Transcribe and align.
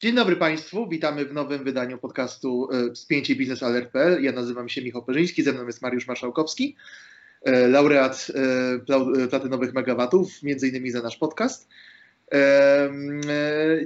Dzień 0.00 0.14
dobry 0.14 0.36
Państwu, 0.36 0.88
witamy 0.88 1.24
w 1.24 1.32
nowym 1.32 1.64
wydaniu 1.64 1.98
podcastu 1.98 2.68
Spięcie 2.94 3.36
Biznes 3.36 3.62
Alert.pl. 3.62 4.22
Ja 4.22 4.32
nazywam 4.32 4.68
się 4.68 4.82
Michał 4.82 5.04
Perzyński, 5.04 5.42
ze 5.42 5.52
mną 5.52 5.66
jest 5.66 5.82
Mariusz 5.82 6.06
Marszałkowski, 6.06 6.76
e, 7.42 7.68
laureat 7.68 8.26
e, 9.24 9.28
platynowych 9.28 9.74
megawatów, 9.74 10.42
między 10.42 10.68
innymi 10.68 10.90
za 10.90 11.02
nasz 11.02 11.16
podcast. 11.16 11.68
E, 12.32 12.90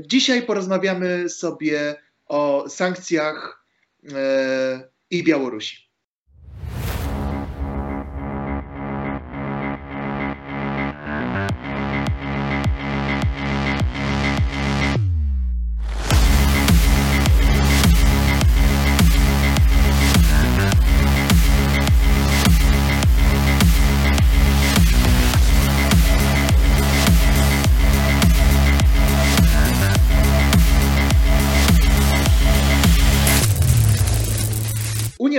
dzisiaj 0.01 0.43
porozmawiamy 0.43 1.29
sobie 1.29 1.95
o 2.27 2.69
sankcjach 2.69 3.65
i 5.11 5.25
Białorusi. 5.25 5.84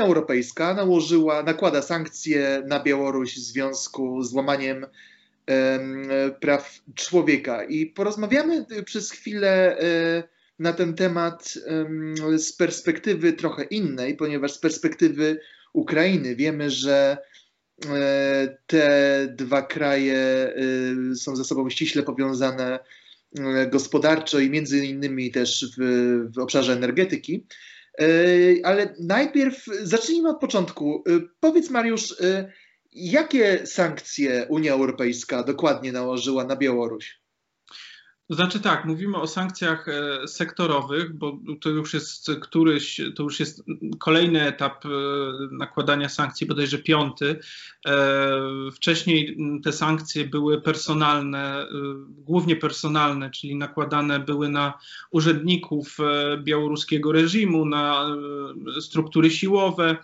Europejska 0.06 0.74
nałożyła, 0.74 1.44
nakłada 1.44 1.82
sankcje 1.82 2.64
na 2.68 2.84
Białoruś 2.84 3.36
w 3.36 3.40
związku 3.40 4.24
z 4.24 4.34
łamaniem 4.34 4.86
praw 6.40 6.80
człowieka. 6.96 7.64
I 7.64 7.86
porozmawiamy 7.86 8.66
przez 8.86 9.12
chwilę 9.12 9.78
na 10.60 10.74
ten 10.74 10.94
temat 10.94 11.54
z 12.38 12.54
perspektywy 12.54 13.34
trochę 13.34 13.64
innej, 13.64 14.16
ponieważ 14.16 14.54
z 14.54 14.60
perspektywy 14.60 15.40
Ukrainy 15.74 16.36
wiemy, 16.36 16.70
że 16.70 17.18
e, 17.86 18.58
te 18.68 19.28
dwa 19.36 19.62
kraje 19.62 20.18
e, 21.12 21.16
są 21.16 21.36
ze 21.36 21.44
sobą 21.44 21.70
ściśle 21.70 22.04
powiązane 22.04 22.80
e, 23.40 23.68
gospodarczo 23.68 24.40
i 24.40 24.50
między 24.50 24.86
innymi 24.86 25.32
też 25.32 25.76
w, 25.78 26.32
w 26.36 26.40
obszarze 26.40 26.74
energetyki. 26.74 27.46
Ale 28.64 28.96
najpierw 29.00 29.66
zacznijmy 29.84 30.30
od 30.30 30.40
początku. 30.40 31.04
E, 31.08 31.20
powiedz, 31.40 31.70
Mariusz, 31.70 32.22
e, 32.22 32.52
jakie 32.92 33.68
sankcje 33.68 34.46
Unia 34.50 34.74
Europejska 34.74 35.44
dokładnie 35.44 35.92
nałożyła 35.92 36.44
na 36.44 36.56
Białoruś? 36.56 37.25
To 38.28 38.36
znaczy 38.36 38.60
tak, 38.60 38.86
mówimy 38.86 39.18
o 39.18 39.28
sankcjach 39.28 39.88
e, 39.88 40.28
sektorowych, 40.28 41.14
bo 41.14 41.38
to 41.62 41.70
już 41.70 41.94
jest 41.94 42.32
któryś, 42.42 43.02
to 43.16 43.24
już 43.24 43.40
jest 43.40 43.64
kolejny 44.00 44.42
etap 44.42 44.86
e, 44.86 44.90
nakładania 45.52 46.10
sankcji, 46.10 46.48
bodajże 46.48 46.78
piąty. 46.78 47.40
E, 47.88 48.42
wcześniej 48.76 49.38
te 49.64 49.72
sankcje 49.72 50.28
były 50.28 50.62
personalne, 50.62 51.68
głównie 52.08 52.56
personalne, 52.56 53.30
czyli 53.30 53.56
nakładane 53.56 54.20
były 54.20 54.50
na 54.50 54.74
urzędników 55.12 55.98
białoruskiego 56.44 57.12
reżimu, 57.12 57.66
na 57.66 58.16
struktury 58.82 59.32
siłowe 59.32 59.98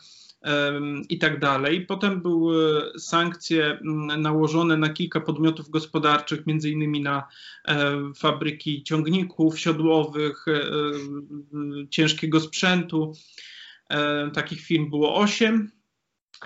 i 1.09 1.17
tak 1.17 1.39
dalej. 1.39 1.85
Potem 1.85 2.21
były 2.21 2.91
sankcje 2.99 3.65
mm, 3.65 4.21
nałożone 4.21 4.77
na 4.77 4.89
kilka 4.89 5.21
podmiotów 5.21 5.69
gospodarczych, 5.69 6.47
między 6.47 6.69
innymi 6.69 7.01
na 7.01 7.27
e, 7.67 7.97
fabryki 8.15 8.83
ciągników 8.83 9.59
siodłowych, 9.59 10.45
e, 10.47 10.61
ciężkiego 11.89 12.39
sprzętu. 12.39 13.13
E, 13.89 14.31
takich 14.31 14.61
firm 14.61 14.89
było 14.89 15.15
osiem. 15.15 15.71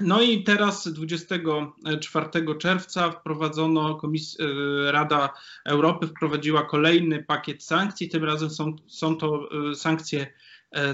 No 0.01 0.21
i 0.21 0.43
teraz 0.43 0.87
24 0.87 2.57
czerwca 2.59 3.11
wprowadzono, 3.11 3.95
Komis 3.95 4.37
Rada 4.85 5.33
Europy 5.65 6.07
wprowadziła 6.07 6.65
kolejny 6.65 7.23
pakiet 7.23 7.63
sankcji. 7.63 8.09
Tym 8.09 8.23
razem 8.23 8.49
są, 8.49 8.75
są 8.87 9.17
to 9.17 9.49
sankcje 9.75 10.27
E, 10.27 10.29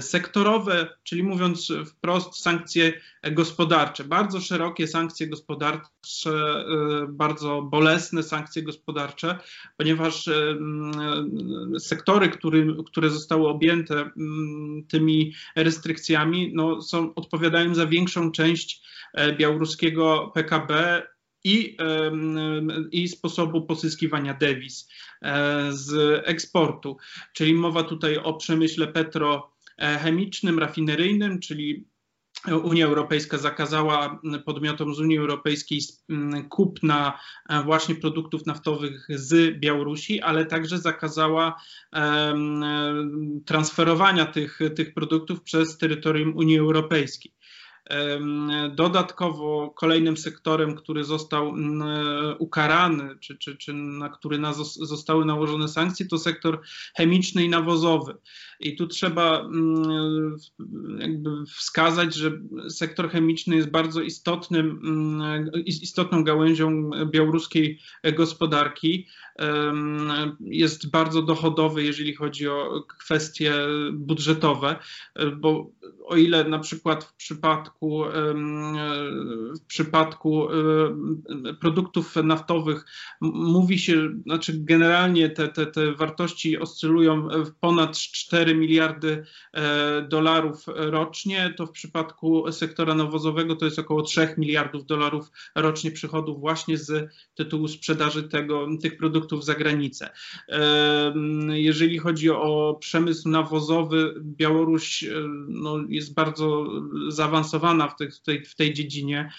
sektorowe, 0.00 0.88
czyli 1.02 1.22
mówiąc 1.22 1.72
wprost, 1.86 2.42
sankcje 2.42 2.92
gospodarcze. 3.32 4.04
Bardzo 4.04 4.40
szerokie 4.40 4.86
sankcje 4.86 5.28
gospodarcze, 5.28 6.30
e, 6.30 6.64
bardzo 7.08 7.62
bolesne 7.62 8.22
sankcje 8.22 8.62
gospodarcze, 8.62 9.38
ponieważ 9.76 10.28
e, 10.28 10.56
sektory, 11.78 12.28
który, 12.28 12.76
które 12.86 13.10
zostały 13.10 13.48
objęte 13.48 14.10
tymi 14.88 15.34
restrykcjami, 15.56 16.52
no, 16.54 16.82
są, 16.82 17.14
odpowiadają 17.14 17.74
za 17.74 17.86
większą 17.86 18.32
część 18.32 18.82
białoruskiego 19.38 20.32
PKB 20.34 21.02
i, 21.44 21.76
i 22.92 23.08
sposobu 23.08 23.66
pozyskiwania 23.66 24.34
dewiz 24.34 24.88
z 25.70 26.22
eksportu. 26.24 26.96
Czyli 27.32 27.54
mowa 27.54 27.82
tutaj 27.82 28.16
o 28.16 28.34
przemyśle 28.34 28.86
petro 28.86 29.51
E, 29.51 29.51
chemicznym, 29.78 30.58
rafineryjnym, 30.58 31.40
czyli 31.40 31.92
Unia 32.62 32.86
Europejska 32.86 33.38
zakazała 33.38 34.20
podmiotom 34.44 34.94
z 34.94 35.00
Unii 35.00 35.18
Europejskiej 35.18 35.80
kupna 36.50 37.18
e, 37.48 37.62
właśnie 37.62 37.94
produktów 37.94 38.46
naftowych 38.46 39.06
z 39.08 39.60
Białorusi, 39.60 40.20
ale 40.20 40.46
także 40.46 40.78
zakazała 40.78 41.60
transferowania 43.46 44.26
tych, 44.26 44.58
tych 44.76 44.94
produktów 44.94 45.42
przez 45.42 45.78
terytorium 45.78 46.36
Unii 46.36 46.58
Europejskiej. 46.58 47.32
Dodatkowo 48.74 49.70
kolejnym 49.70 50.16
sektorem, 50.16 50.74
który 50.74 51.04
został 51.04 51.54
ukarany, 52.38 53.16
czy, 53.20 53.38
czy, 53.38 53.56
czy 53.56 53.74
na 53.74 54.08
który 54.08 54.38
zostały 54.76 55.24
nałożone 55.24 55.68
sankcje, 55.68 56.06
to 56.06 56.18
sektor 56.18 56.60
chemiczny 56.96 57.44
i 57.44 57.48
nawozowy. 57.48 58.14
I 58.60 58.76
tu 58.76 58.86
trzeba 58.86 59.40
mm, 59.40 60.36
jakby 60.98 61.30
wskazać, 61.46 62.14
że 62.14 62.32
sektor 62.68 63.10
chemiczny 63.10 63.56
jest 63.56 63.70
bardzo 63.70 64.02
istotnym, 64.02 64.80
mm, 64.84 65.50
istotną 65.66 66.24
gałęzią 66.24 66.90
białoruskiej 67.10 67.80
gospodarki. 68.16 69.06
Jest 70.40 70.90
bardzo 70.90 71.22
dochodowy, 71.22 71.84
jeżeli 71.84 72.14
chodzi 72.14 72.48
o 72.48 72.84
kwestie 72.98 73.54
budżetowe, 73.92 74.76
bo 75.36 75.70
o 76.04 76.16
ile 76.16 76.44
na 76.44 76.58
przykład 76.58 77.04
w 77.04 77.14
przypadku, 77.14 77.81
w 77.82 79.66
przypadku 79.66 80.48
produktów 81.60 82.16
naftowych 82.16 82.84
mówi 83.20 83.78
się, 83.78 84.08
znaczy 84.22 84.52
generalnie 84.56 85.30
te, 85.30 85.48
te, 85.48 85.66
te 85.66 85.92
wartości 85.92 86.58
oscylują 86.58 87.28
ponad 87.60 87.98
4 87.98 88.42
4 88.42 88.54
miliardy 88.54 89.24
e, 89.52 90.02
dolarów 90.08 90.64
rocznie, 90.76 91.54
to 91.56 91.66
w 91.66 91.70
przypadku 91.70 92.52
sektora 92.52 92.94
nawozowego 92.94 93.56
to 93.56 93.64
jest 93.64 93.78
około 93.78 94.02
3 94.02 94.34
miliardów 94.38 94.86
dolarów 94.86 95.30
rocznie 95.54 95.90
przychodów 95.90 96.40
właśnie 96.40 96.78
z 96.78 97.12
tytułu 97.34 97.68
sprzedaży 97.68 98.22
tego, 98.22 98.66
tych 98.82 98.96
produktów 98.96 99.44
za 99.44 99.54
granicę. 99.54 100.10
E, 100.48 101.14
jeżeli 101.48 101.98
chodzi 101.98 102.30
o 102.30 102.76
przemysł 102.80 103.28
nawozowy, 103.28 104.14
Białoruś 104.20 105.04
e, 105.04 105.08
no, 105.48 105.78
jest 105.88 106.14
bardzo 106.14 106.66
w 107.88 107.96
tej, 108.24 108.44
w 108.44 108.54
tej, 108.54 108.74
dziedzinie. 108.74 109.32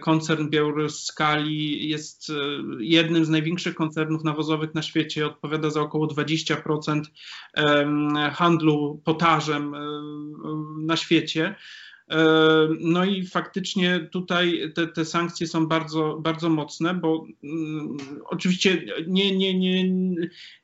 Koncern 0.00 0.48
Białoruś 0.48 0.92
Skali 0.92 1.88
jest 1.88 2.32
jednym 2.78 3.24
z 3.24 3.28
największych 3.28 3.74
koncernów 3.74 4.24
nawozowych 4.24 4.74
na 4.74 4.82
świecie, 4.82 5.26
odpowiada 5.26 5.70
za 5.70 5.80
około 5.80 6.06
20% 6.06 7.02
handlu 8.32 9.00
potażem 9.04 9.74
e, 9.74 9.80
na 10.82 10.96
świecie. 10.96 11.54
E, 12.10 12.18
no 12.80 13.04
i 13.04 13.26
faktycznie 13.26 14.08
tutaj 14.12 14.72
te, 14.74 14.86
te, 14.86 15.04
sankcje 15.04 15.46
są 15.46 15.66
bardzo, 15.66 16.18
bardzo 16.20 16.48
mocne, 16.48 16.94
bo 16.94 17.26
mm, 17.44 17.96
oczywiście 18.24 18.82
nie, 19.06 19.36
nie, 19.36 19.58
nie, 19.58 19.90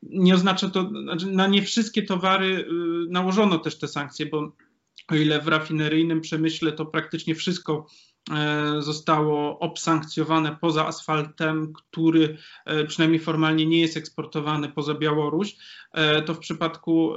nie 0.02 0.34
oznacza 0.34 0.70
to, 0.70 0.90
znaczy 1.02 1.26
na 1.26 1.46
nie 1.46 1.62
wszystkie 1.62 2.02
towary 2.02 2.46
y, 2.46 2.64
nałożono 3.08 3.58
też 3.58 3.78
te 3.78 3.88
sankcje, 3.88 4.26
bo 4.26 4.52
o 5.12 5.14
ile 5.14 5.40
w 5.40 5.48
rafineryjnym 5.48 6.20
przemyśle 6.20 6.72
to 6.72 6.86
praktycznie 6.86 7.34
wszystko 7.34 7.86
zostało 8.78 9.58
obsankcjonowane 9.58 10.56
poza 10.60 10.86
asfaltem, 10.86 11.72
który 11.72 12.36
przynajmniej 12.88 13.20
formalnie 13.20 13.66
nie 13.66 13.80
jest 13.80 13.96
eksportowany 13.96 14.69
poza 14.69 14.94
Białoruś, 14.94 15.56
to 16.26 16.34
w 16.34 16.38
przypadku 16.38 17.14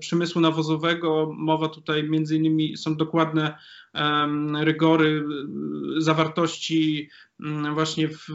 przemysłu 0.00 0.40
nawozowego 0.40 1.32
mowa 1.36 1.68
tutaj 1.68 2.08
między 2.08 2.36
innymi 2.36 2.76
są 2.76 2.96
dokładne 2.96 3.58
rygory 4.60 5.24
zawartości 5.98 7.08
mm, 7.40 7.74
właśnie 7.74 8.08
w 8.08 8.26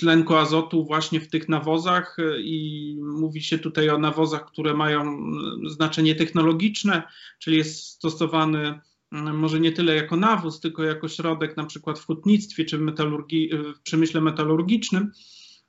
tlenku 0.00 0.34
azotu 0.34 0.84
właśnie 0.84 1.20
w 1.20 1.28
tych 1.28 1.48
nawozach 1.48 2.16
i 2.38 2.96
mówi 3.00 3.42
się 3.42 3.58
tutaj 3.58 3.90
o 3.90 3.98
nawozach, 3.98 4.46
które 4.46 4.74
mają 4.74 5.18
znaczenie 5.66 6.14
technologiczne, 6.14 7.02
czyli 7.38 7.56
jest 7.56 7.86
stosowany 7.86 8.58
mm, 8.58 8.80
może 9.12 9.60
nie 9.60 9.72
tyle 9.72 9.94
jako 9.94 10.16
nawóz, 10.16 10.60
tylko 10.60 10.82
jako 10.82 11.08
środek 11.08 11.56
na 11.56 11.64
przykład 11.64 11.98
w 11.98 12.06
hutnictwie 12.06 12.64
czy 12.64 12.78
w, 12.78 12.80
metalurgii, 12.80 13.50
w 13.76 13.80
przemyśle 13.80 14.20
metalurgicznym. 14.20 15.12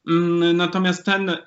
Mm, 0.07 0.57
natomiast 0.57 1.05
ten, 1.05 1.29
e, 1.29 1.39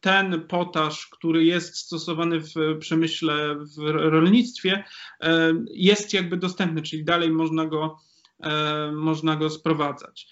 ten 0.00 0.42
potaż, 0.48 1.06
który 1.06 1.44
jest 1.44 1.76
stosowany 1.76 2.40
w 2.40 2.54
przemyśle, 2.78 3.56
w 3.76 3.78
rolnictwie, 3.86 4.84
e, 5.20 5.52
jest 5.70 6.14
jakby 6.14 6.36
dostępny, 6.36 6.82
czyli 6.82 7.04
dalej 7.04 7.30
można 7.30 7.66
go, 7.66 7.98
e, 8.42 8.92
można 8.92 9.36
go 9.36 9.50
sprowadzać. 9.50 10.28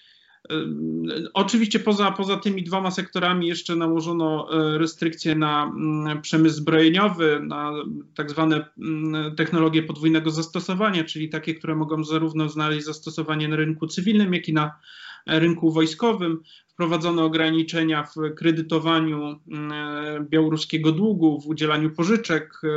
Oczywiście 1.33 1.79
poza, 1.79 2.11
poza 2.11 2.37
tymi 2.37 2.63
dwoma 2.63 2.91
sektorami 2.91 3.47
jeszcze 3.47 3.75
nałożono 3.75 4.47
restrykcje 4.77 5.35
na 5.35 5.63
mm, 5.63 6.21
przemysł 6.21 6.55
zbrojeniowy, 6.55 7.39
na 7.43 7.71
tak 8.15 8.31
zwane 8.31 8.65
mm, 8.77 9.35
technologie 9.35 9.83
podwójnego 9.83 10.31
zastosowania, 10.31 11.03
czyli 11.03 11.29
takie, 11.29 11.55
które 11.55 11.75
mogą 11.75 12.03
zarówno 12.03 12.49
znaleźć 12.49 12.85
zastosowanie 12.85 13.47
na 13.47 13.55
rynku 13.55 13.87
cywilnym, 13.87 14.33
jak 14.33 14.47
i 14.47 14.53
na 14.53 14.79
rynku 15.27 15.71
wojskowym. 15.71 16.41
Wprowadzono 16.67 17.25
ograniczenia 17.25 18.03
w 18.03 18.35
kredytowaniu 18.35 19.39
mm, 19.51 20.27
białoruskiego 20.29 20.91
długu, 20.91 21.41
w 21.41 21.47
udzielaniu 21.47 21.91
pożyczek 21.91 22.61
e, 22.63 22.69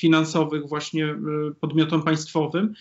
finansowych 0.00 0.68
właśnie 0.68 1.06
e, 1.06 1.16
podmiotom 1.60 2.02
państwowym. 2.02 2.74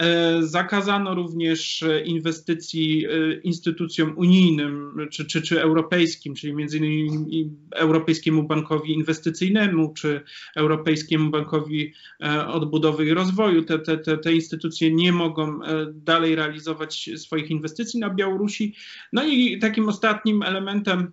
E, 0.00 0.42
zakazano 0.42 1.14
również 1.14 1.84
inwestycji 2.04 3.06
instytucjom 3.42 4.12
unijnym 4.16 4.96
czy, 5.10 5.24
czy, 5.24 5.42
czy 5.42 5.62
europejskim, 5.62 6.34
czyli 6.34 6.54
między 6.54 6.78
innymi 6.78 7.50
Europejskiemu 7.74 8.42
Bankowi 8.42 8.92
Inwestycyjnemu 8.92 9.94
czy 9.94 10.20
Europejskiemu 10.56 11.30
Bankowi 11.30 11.92
e, 12.22 12.46
Odbudowy 12.46 13.06
i 13.06 13.14
Rozwoju. 13.14 13.64
Te, 13.64 13.78
te, 13.78 13.98
te, 13.98 14.18
te 14.18 14.32
instytucje 14.32 14.94
nie 14.94 15.12
mogą 15.12 15.62
e, 15.62 15.86
dalej 15.94 16.34
realizować 16.34 17.10
swoich 17.16 17.50
inwestycji 17.50 18.00
na 18.00 18.10
Białorusi. 18.10 18.74
No 19.12 19.24
i 19.24 19.58
takim 19.58 19.88
ostatnim 19.88 20.42
elementem 20.42 21.12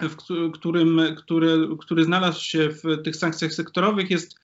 w 0.00 0.16
którym, 0.52 1.00
który, 1.16 1.68
który 1.80 2.04
znalazł 2.04 2.40
się 2.44 2.70
w 2.70 3.02
tych 3.04 3.16
sankcjach 3.16 3.52
sektorowych 3.52 4.10
jest 4.10 4.36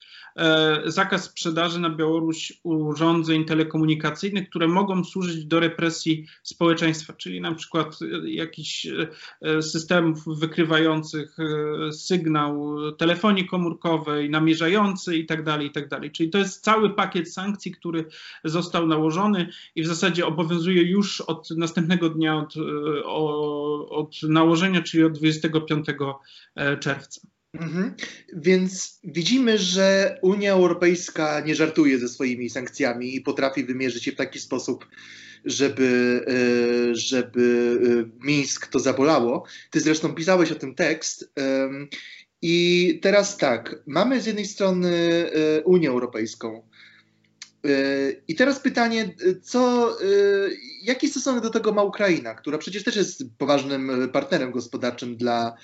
zakaz 0.85 1.23
sprzedaży 1.23 1.79
na 1.79 1.89
Białoruś 1.89 2.53
urządzeń 2.63 3.45
telekomunikacyjnych, 3.45 4.49
które 4.49 4.67
mogą 4.67 5.03
służyć 5.03 5.45
do 5.45 5.59
represji 5.59 6.27
społeczeństwa, 6.43 7.13
czyli 7.13 7.41
na 7.41 7.55
przykład 7.55 7.99
e, 8.01 8.29
jakichś 8.29 8.87
e, 9.41 9.61
systemów 9.61 10.39
wykrywających 10.39 11.37
sygnał 11.91 12.75
telefonii 12.97 13.47
komórkowej, 13.47 14.29
namierzający 14.29 15.17
itd., 15.17 15.43
tak 15.43 15.61
itd. 15.61 15.87
Tak 15.89 16.11
czyli 16.11 16.29
to 16.29 16.37
jest 16.37 16.63
cały 16.63 16.89
pakiet 16.95 17.33
sankcji, 17.33 17.71
który 17.71 18.05
został 18.43 18.87
nałożony 18.87 19.47
i 19.75 19.83
w 19.83 19.87
zasadzie 19.87 20.25
obowiązuje 20.25 20.83
już 20.83 21.21
od 21.21 21.49
następnego 21.51 22.09
dnia 22.09 22.37
od, 22.37 22.53
od 23.89 24.23
nałożenia, 24.23 24.81
czyli 24.81 25.03
od 25.03 25.13
25 25.13 25.85
czerwca. 26.79 27.21
Mhm. 27.53 27.93
Więc 28.33 28.99
widzimy, 29.03 29.57
że 29.57 30.17
Unia 30.21 30.53
Europejska 30.53 31.39
nie 31.39 31.55
żartuje 31.55 31.99
ze 31.99 32.07
swoimi 32.07 32.49
sankcjami 32.49 33.15
i 33.15 33.21
potrafi 33.21 33.63
wymierzyć 33.63 34.07
je 34.07 34.13
w 34.13 34.15
taki 34.15 34.39
sposób, 34.39 34.87
żeby, 35.45 36.21
e, 36.27 36.95
żeby 36.95 37.77
e, 37.83 38.25
Mińsk 38.25 38.67
to 38.67 38.79
zabolało. 38.79 39.43
Ty 39.69 39.79
zresztą 39.79 40.15
pisałeś 40.15 40.51
o 40.51 40.55
tym 40.55 40.75
tekst. 40.75 41.33
I 42.41 42.99
teraz 43.01 43.37
tak, 43.37 43.83
mamy 43.87 44.21
z 44.21 44.25
jednej 44.25 44.45
strony 44.45 44.91
e, 45.31 45.63
Unię 45.63 45.89
Europejską. 45.89 46.67
I 48.27 48.35
teraz 48.35 48.59
pytanie, 48.59 49.15
co, 49.41 49.97
jaki 50.83 51.07
stosunek 51.07 51.43
do 51.43 51.49
tego 51.49 51.73
ma 51.73 51.83
Ukraina, 51.83 52.35
która 52.35 52.57
przecież 52.57 52.83
też 52.83 52.95
jest 52.95 53.23
poważnym 53.37 54.09
partnerem 54.13 54.51
gospodarczym 54.51 55.17
dla, 55.17 55.57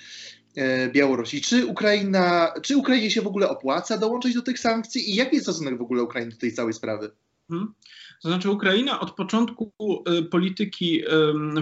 Białorusi. 0.92 1.40
Czy 1.40 1.66
Ukraina, 1.66 2.52
czy 2.62 2.76
Ukrainie 2.76 3.10
się 3.10 3.22
w 3.22 3.26
ogóle 3.26 3.48
opłaca 3.48 3.98
dołączyć 3.98 4.34
do 4.34 4.42
tych 4.42 4.58
sankcji 4.58 5.10
i 5.10 5.14
jaki 5.14 5.36
jest 5.36 5.44
stosunek 5.46 5.78
w 5.78 5.82
ogóle 5.82 6.02
Ukrainy 6.02 6.30
do 6.30 6.36
tej 6.36 6.52
całej 6.52 6.72
sprawy? 6.72 7.10
Hmm. 7.48 7.74
To 8.22 8.28
znaczy 8.28 8.50
Ukraina 8.50 9.00
od 9.00 9.10
początku 9.10 9.72
e, 10.06 10.22
polityki 10.22 11.02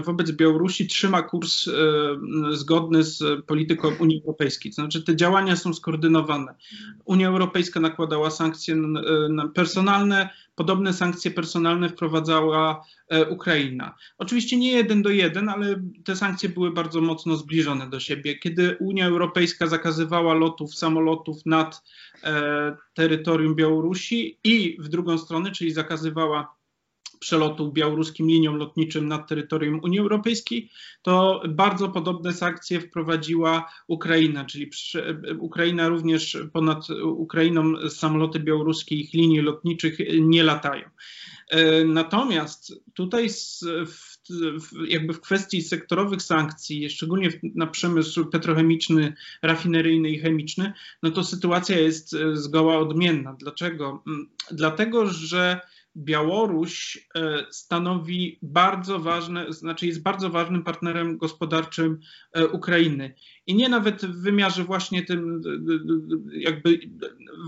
wobec 0.03 0.31
Białorusi 0.31 0.87
trzyma 0.87 1.21
kurs 1.21 1.67
e, 1.67 1.71
zgodny 2.51 3.03
z 3.03 3.45
polityką 3.45 3.91
Unii 3.99 4.21
Europejskiej. 4.25 4.71
To 4.71 4.75
znaczy 4.75 5.03
te 5.03 5.15
działania 5.15 5.55
są 5.55 5.73
skoordynowane. 5.73 6.55
Unia 7.05 7.27
Europejska 7.27 7.79
nakładała 7.79 8.29
sankcje 8.29 8.75
personalne, 9.53 10.29
Podobne 10.57 10.93
sankcje 10.93 11.31
personalne 11.31 11.89
wprowadzała 11.89 12.85
e, 13.09 13.29
Ukraina. 13.29 13.95
Oczywiście 14.17 14.57
nie 14.57 14.71
jeden 14.71 15.01
do 15.01 15.09
jeden, 15.09 15.49
ale 15.49 15.81
te 16.03 16.15
sankcje 16.15 16.49
były 16.49 16.71
bardzo 16.71 17.01
mocno 17.01 17.35
zbliżone 17.35 17.89
do 17.89 17.99
siebie. 17.99 18.39
Kiedy 18.39 18.77
Unia 18.79 19.07
Europejska 19.07 19.67
zakazywała 19.67 20.33
lotów 20.33 20.75
samolotów 20.75 21.45
nad 21.45 21.83
e, 22.23 22.75
terytorium 22.93 23.55
Białorusi 23.55 24.39
i 24.43 24.77
w 24.79 24.87
drugą 24.87 25.17
stronę, 25.17 25.51
czyli 25.51 25.71
zakazywała 25.71 26.56
przelotu 27.19 27.71
białoruskim 27.71 28.27
liniom 28.27 28.55
lotniczym 28.55 29.07
nad 29.07 29.27
terytorium 29.27 29.79
Unii 29.83 29.99
Europejskiej, 29.99 30.69
to 31.01 31.41
bardzo 31.49 31.89
podobne 31.89 32.33
sankcje 32.33 32.81
wprowadziła 32.81 33.71
Ukraina, 33.87 34.45
czyli 34.45 34.69
Ukraina 35.39 35.87
również 35.87 36.37
ponad 36.53 36.87
Ukrainą 37.03 37.89
samoloty 37.89 38.39
białoruskich 38.39 39.13
linii 39.13 39.41
lotniczych 39.41 39.97
nie 40.21 40.43
latają. 40.43 40.89
E, 41.49 41.83
natomiast 41.83 42.73
tutaj 42.93 43.29
w, 44.59 44.87
jakby 44.87 45.13
w 45.13 45.21
kwestii 45.21 45.61
sektorowych 45.61 46.21
sankcji, 46.21 46.89
szczególnie 46.89 47.29
na 47.55 47.67
przemysł 47.67 48.25
petrochemiczny, 48.25 49.13
rafineryjny 49.41 50.09
i 50.09 50.19
chemiczny, 50.19 50.73
no 51.03 51.11
to 51.11 51.23
sytuacja 51.23 51.79
jest 51.79 52.13
e, 52.13 52.35
zgoła 52.35 52.77
odmienna. 52.77 53.33
Dlaczego? 53.33 54.03
Mm, 54.07 54.29
dlatego, 54.51 55.07
że 55.09 55.59
Białoruś 55.97 57.07
e, 57.15 57.45
stanowi 57.49 58.39
bardzo 58.41 58.99
ważne, 58.99 59.53
znaczy 59.53 59.87
jest 59.87 60.03
bardzo 60.03 60.29
ważnym 60.29 60.63
partnerem 60.63 61.17
gospodarczym 61.17 61.99
e, 62.33 62.47
Ukrainy. 62.47 63.13
I 63.47 63.55
nie 63.55 63.69
nawet 63.69 64.05
w 64.05 64.21
wymiarze 64.21 64.63
właśnie 64.63 65.03
tym 65.03 65.41
jakby 66.33 66.79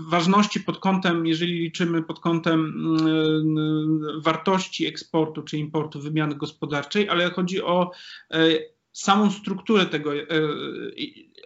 ważności 0.08 0.60
pod 0.60 0.78
kątem, 0.78 1.26
jeżeli 1.26 1.52
liczymy 1.52 2.02
pod 2.02 2.20
kątem 2.20 2.60
mm, 3.00 4.00
wartości 4.22 4.86
eksportu 4.86 5.42
czy 5.42 5.58
importu 5.58 6.00
wymiany 6.00 6.34
gospodarczej, 6.34 7.08
ale 7.08 7.30
chodzi 7.30 7.62
o 7.62 7.90
e, 8.30 8.38
samą 8.92 9.30
strukturę 9.30 9.86
tego 9.86 10.10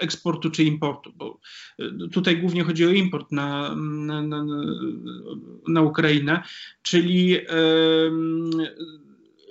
eksportu 0.01 0.51
czy 0.51 0.65
importu, 0.65 1.13
bo 1.17 1.41
e, 1.79 2.09
tutaj 2.13 2.37
głównie 2.37 2.65
chodzi 2.65 2.87
o 2.87 2.91
import 2.91 3.33
na, 3.33 3.75
na, 3.77 4.23
na, 4.23 4.45
na 5.69 5.83
Ukrainę, 5.83 6.43
czyli 6.83 7.39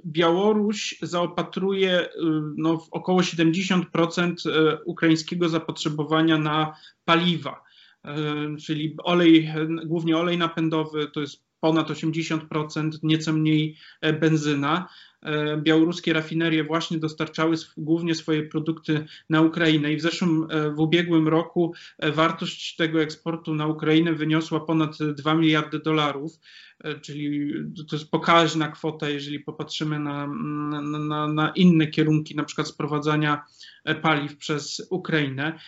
Białoruś 0.06 0.96
zaopatruje 1.02 1.92
e, 1.92 2.10
no, 2.58 2.78
w 2.78 2.90
około 2.92 3.22
70% 3.22 4.50
e, 4.50 4.84
ukraińskiego 4.84 5.50
zapotrzebowania 5.50 6.38
na 6.38 6.76
paliwa, 7.06 7.64
czyli 8.66 8.96
olej, 9.04 9.54
głównie 9.86 10.18
olej 10.18 10.38
napędowy, 10.38 11.08
to 11.14 11.22
jest 11.22 11.44
ponad 11.60 11.90
80%, 11.90 12.90
nieco 13.04 13.34
mniej 13.34 13.78
benzyna. 14.20 14.90
E, 15.24 15.58
białoruskie 15.58 16.14
rafinerie 16.14 16.64
właśnie 16.64 16.98
dostarczały 16.98 17.56
głównie 17.78 18.16
swoje 18.16 18.44
produkty 18.44 19.06
na 19.30 19.42
Ukrainę 19.42 19.94
i 19.94 19.98
w 19.98 20.02
zeszłym, 20.02 20.48
e, 20.50 20.70
w 20.70 20.80
ubiegłym 20.80 21.28
roku 21.28 21.74
e, 22.00 22.12
wartość 22.12 22.76
tego 22.76 23.02
eksportu 23.02 23.56
na 23.56 23.68
Ukrainę 23.68 24.14
wyniosła 24.14 24.60
ponad 24.60 24.98
2 24.98 25.34
miliardy 25.34 25.80
dolarów. 25.80 26.40
Czyli 27.02 27.54
to 27.90 27.96
jest 27.96 28.12
pokaźna 28.12 28.68
kwota, 28.68 29.10
jeżeli 29.10 29.40
popatrzymy 29.40 30.00
na, 30.00 30.28
na, 31.00 31.28
na 31.28 31.52
inne 31.56 31.88
kierunki, 31.88 32.36
na 32.36 32.44
przykład 32.44 32.68
sprowadzania 32.68 33.44
paliw 34.02 34.38
przez 34.38 34.88
Ukrainę. 34.90 35.60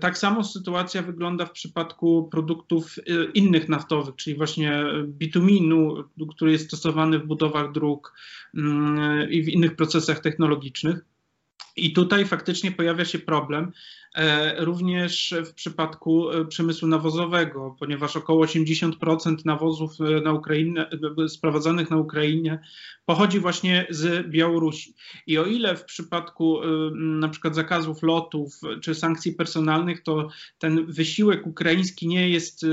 Tak 0.00 0.18
samo 0.18 0.44
sytuacja 0.44 1.02
wygląda 1.02 1.46
w 1.46 1.52
przypadku 1.52 2.28
produktów 2.30 2.96
innych 3.34 3.68
naftowych, 3.68 4.16
czyli 4.16 4.36
właśnie 4.36 4.84
bituminu, 5.06 6.04
który 6.30 6.52
jest 6.52 6.66
stosowany 6.66 7.18
w 7.18 7.26
budowach 7.26 7.72
dróg 7.72 8.14
mm, 8.54 9.30
i 9.30 9.42
w 9.42 9.48
innych 9.48 9.76
procesach 9.76 10.20
technologicznych. 10.20 11.04
I 11.76 11.92
tutaj 11.92 12.26
faktycznie 12.26 12.72
pojawia 12.72 13.04
się 13.04 13.18
problem, 13.18 13.72
E, 14.03 14.03
również 14.58 15.34
w 15.46 15.54
przypadku 15.54 16.30
e, 16.30 16.44
przemysłu 16.44 16.88
nawozowego, 16.88 17.76
ponieważ 17.78 18.16
około 18.16 18.44
80% 18.44 19.36
nawozów 19.44 19.92
e, 20.00 20.20
na 20.20 20.32
Ukrainę, 20.32 20.90
sprowadzanych 21.28 21.90
na 21.90 21.96
Ukrainie 21.96 22.58
pochodzi 23.06 23.40
właśnie 23.40 23.86
z 23.90 24.28
Białorusi. 24.28 24.94
I 25.26 25.38
o 25.38 25.46
ile 25.46 25.76
w 25.76 25.84
przypadku 25.84 26.60
na 26.94 27.28
przykład 27.28 27.54
zakazów 27.54 28.02
lotów 28.02 28.60
czy 28.80 28.94
sankcji 28.94 29.32
personalnych, 29.32 30.02
to 30.02 30.28
ten 30.58 30.86
wysiłek 30.86 31.46
ukraiński 31.46 32.08
nie 32.08 32.28
jest, 32.28 32.66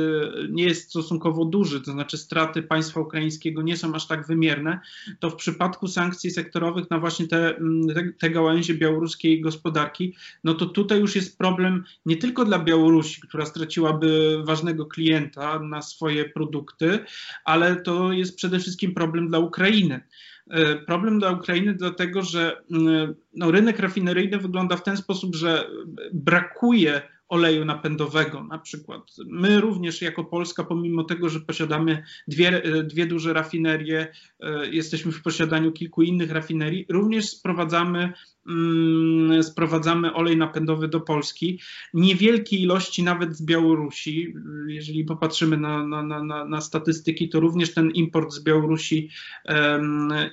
nie 0.50 0.64
jest 0.64 0.90
stosunkowo 0.90 1.46
duży, 1.46 1.82
to 1.82 1.92
znaczy 1.92 2.18
straty 2.18 2.64
państwa 2.64 3.00
ukraińskiego 3.00 3.62
nie 3.62 3.78
są 3.78 3.96
aż 3.96 4.08
tak 4.08 4.28
wymierne, 4.28 4.80
to 5.20 5.30
w 5.30 5.36
przypadku 5.36 5.88
sankcji 5.88 6.32
sektorowych 6.32 6.90
na 6.90 7.00
właśnie 7.00 7.28
te, 7.28 7.56
te, 7.96 8.12
te 8.20 8.30
gałęzie 8.30 8.74
białoruskiej 8.74 9.42
gospodarki, 9.42 10.16
no 10.44 10.54
to 10.54 10.66
tutaj 10.66 11.00
już 11.00 11.16
jest 11.16 11.31
jest 11.32 11.38
problem 11.38 11.84
nie 12.06 12.18
tylko 12.18 12.46
dla 12.46 12.60
Białorusi, 12.60 13.22
która 13.22 13.46
straciłaby 13.46 14.42
ważnego 14.46 14.86
klienta 14.86 15.60
na 15.60 15.82
swoje 15.82 16.30
produkty, 16.30 17.00
ale 17.46 17.76
to 17.76 18.12
jest 18.12 18.36
przede 18.36 18.60
wszystkim 18.60 18.94
problem 18.94 19.28
dla 19.28 19.40
Ukrainy. 19.40 20.02
E, 20.50 20.76
problem 20.76 21.20
dla 21.20 21.32
Ukrainy, 21.32 21.74
dlatego 21.74 22.22
że 22.22 22.62
mm, 22.72 23.16
no, 23.36 23.52
rynek 23.52 23.80
rafineryjny 23.80 24.38
wygląda 24.38 24.78
w 24.78 24.84
ten 24.84 24.98
sposób, 24.98 25.36
że 25.36 25.68
brakuje 26.14 27.02
oleju 27.32 27.66
napędowego 27.66 28.44
na 28.44 28.58
przykład. 28.58 29.02
My 29.26 29.62
również 29.62 30.02
jako 30.02 30.24
Polska, 30.24 30.64
pomimo 30.64 31.04
tego, 31.04 31.30
że 31.30 31.40
posiadamy 31.40 32.04
dwie, 32.28 32.62
dwie 32.84 33.06
duże 33.06 33.34
rafinerie, 33.34 34.08
e, 34.40 34.70
jesteśmy 34.70 35.12
w 35.12 35.22
posiadaniu 35.22 35.72
kilku 35.72 36.02
innych 36.02 36.32
rafinerii, 36.32 36.86
również 36.90 37.30
sprowadzamy, 37.30 38.14
mm, 38.48 39.44
sprowadzamy 39.44 40.14
olej 40.14 40.38
napędowy 40.38 40.88
do 40.88 41.02
Polski. 41.02 41.60
Niewielkie 41.94 42.58
ilości 42.58 43.04
nawet 43.04 43.36
z 43.38 43.46
Białorusi. 43.46 44.34
Jeżeli 44.68 45.04
popatrzymy 45.04 45.58
na, 45.58 45.88
na, 45.88 46.24
na, 46.24 46.46
na 46.46 46.62
statystyki, 46.62 47.30
to 47.30 47.40
również 47.40 47.74
ten 47.74 47.92
import 47.92 48.34
z 48.34 48.44
Białorusi 48.44 49.10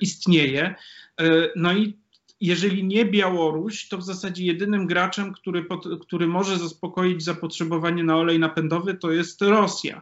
istnieje. 0.01 0.75
E, 1.21 1.49
no 1.55 1.73
i 1.73 1.99
jeżeli 2.41 2.83
nie 2.83 3.05
Białoruś, 3.05 3.87
to 3.87 3.97
w 3.97 4.03
zasadzie 4.03 4.45
jedynym 4.45 4.87
graczem, 4.87 5.33
który, 5.33 5.63
pod, 5.63 5.85
który 6.01 6.27
może 6.27 6.57
zaspokoić 6.57 7.23
zapotrzebowanie 7.23 8.03
na 8.03 8.17
olej 8.17 8.39
napędowy, 8.39 8.93
to 8.93 9.11
jest 9.11 9.41
Rosja. 9.41 10.01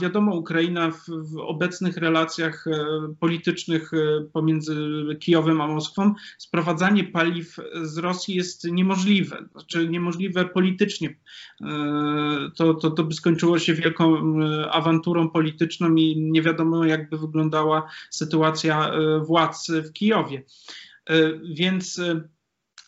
Wiadomo, 0.00 0.34
Ukraina 0.34 0.90
w, 0.90 1.04
w 1.06 1.38
obecnych 1.38 1.96
relacjach 1.96 2.66
e, 2.66 2.72
politycznych 3.20 3.94
e, 3.94 4.24
pomiędzy 4.32 4.76
Kijowem 5.20 5.60
a 5.60 5.66
Moskwą, 5.66 6.14
sprowadzanie 6.38 7.04
paliw 7.04 7.56
z 7.82 7.98
Rosji 7.98 8.34
jest 8.34 8.64
niemożliwe, 8.64 9.44
znaczy 9.52 9.88
niemożliwe 9.88 10.44
politycznie. 10.44 11.16
E, 11.60 12.50
to, 12.56 12.74
to, 12.74 12.90
to 12.90 13.04
by 13.04 13.14
skończyło 13.14 13.58
się 13.58 13.74
wielką 13.74 14.36
awanturą 14.70 15.30
polityczną 15.30 15.94
i 15.94 16.16
nie 16.16 16.42
wiadomo, 16.42 16.84
jakby 16.84 17.18
wyglądała 17.18 17.90
sytuacja 18.10 18.90
władz 19.26 19.70
w 19.70 19.92
Kijowie. 19.92 20.42
E, 21.08 21.32
więc 21.54 21.98
e, 21.98 22.28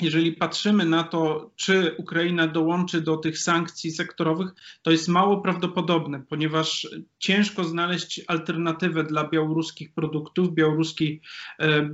jeżeli 0.01 0.33
patrzymy 0.33 0.85
na 0.85 1.05
to, 1.05 1.51
czy 1.57 1.95
Ukraina 1.99 2.47
dołączy 2.47 3.01
do 3.01 3.17
tych 3.17 3.39
sankcji 3.39 3.91
sektorowych, 3.91 4.51
to 4.83 4.91
jest 4.91 5.09
mało 5.09 5.41
prawdopodobne, 5.41 6.23
ponieważ 6.29 6.89
ciężko 7.19 7.65
znaleźć 7.65 8.21
alternatywę 8.27 9.05
dla 9.05 9.29
białoruskich 9.29 9.93
produktów, 9.93 10.55
białoruskiej 10.55 11.21
e, 11.59 11.89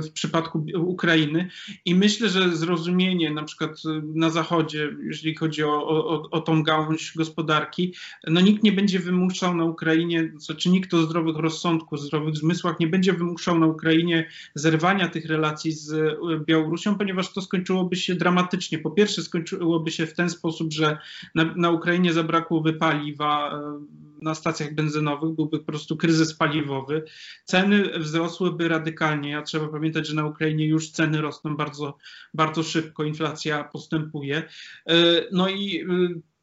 w 0.00 0.12
przypadku 0.12 0.66
Ukrainy. 0.76 1.48
I 1.84 1.94
myślę, 1.94 2.28
że 2.28 2.56
zrozumienie 2.56 3.30
na 3.30 3.42
przykład 3.42 3.82
na 4.14 4.30
Zachodzie, 4.30 4.96
jeżeli 5.02 5.34
chodzi 5.34 5.64
o, 5.64 5.88
o, 5.88 6.30
o 6.30 6.40
tą 6.40 6.62
gałąź 6.62 7.12
gospodarki, 7.16 7.94
no 8.26 8.40
nikt 8.40 8.62
nie 8.62 8.72
będzie 8.72 8.98
wymuszał 8.98 9.56
na 9.56 9.64
Ukrainie, 9.64 10.32
znaczy 10.36 10.70
nikt 10.70 10.94
o 10.94 11.02
zdrowych 11.02 11.36
rozsądku, 11.36 11.96
zdrowych 11.96 12.36
zmysłach 12.36 12.80
nie 12.80 12.86
będzie 12.86 13.12
wymuszał 13.12 13.58
na 13.58 13.66
Ukrainie 13.66 14.28
zerwania 14.54 15.08
tych 15.08 15.26
relacji 15.26 15.72
z 15.72 16.18
Białorusią 16.46 16.71
Białorusią, 16.72 16.98
ponieważ 16.98 17.32
to 17.32 17.42
skończyłoby 17.42 17.96
się 17.96 18.14
dramatycznie. 18.14 18.78
Po 18.78 18.90
pierwsze, 18.90 19.22
skończyłoby 19.22 19.90
się 19.90 20.06
w 20.06 20.14
ten 20.14 20.30
sposób, 20.30 20.72
że 20.72 20.98
na, 21.34 21.44
na 21.56 21.70
Ukrainie 21.70 22.12
zabrakłoby 22.12 22.72
paliwa 22.72 23.54
e, 23.54 23.80
na 24.22 24.34
stacjach 24.34 24.74
benzynowych, 24.74 25.34
byłby 25.34 25.58
po 25.58 25.64
prostu 25.64 25.96
kryzys 25.96 26.34
paliwowy. 26.34 27.04
Ceny 27.44 27.98
wzrosłyby 27.98 28.68
radykalnie, 28.68 29.38
a 29.38 29.42
trzeba 29.42 29.68
pamiętać, 29.68 30.06
że 30.06 30.14
na 30.14 30.26
Ukrainie 30.26 30.66
już 30.66 30.90
ceny 30.90 31.20
rosną 31.20 31.56
bardzo, 31.56 31.98
bardzo 32.34 32.62
szybko, 32.62 33.04
inflacja 33.04 33.64
postępuje. 33.64 34.42
E, 34.86 34.94
no 35.32 35.48
i 35.48 35.80
e, 35.80 35.86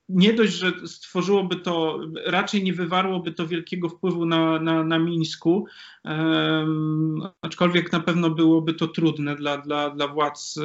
nie 0.10 0.34
dość, 0.34 0.54
że 0.54 0.72
stworzyłoby 0.88 1.56
to, 1.56 2.00
raczej 2.26 2.64
nie 2.64 2.74
wywarłoby 2.74 3.32
to 3.32 3.48
wielkiego 3.48 3.90
wpływu 3.90 4.26
na, 4.26 4.60
na, 4.60 4.84
na 4.84 5.00
Mińsku, 5.00 5.66
um, 6.06 7.22
aczkolwiek 7.42 7.92
na 7.92 8.00
pewno 8.00 8.30
byłoby 8.30 8.74
to 8.74 8.88
trudne 8.88 9.36
dla, 9.36 9.58
dla, 9.58 9.90
dla 9.90 10.08
władz 10.08 10.58
e, 10.58 10.62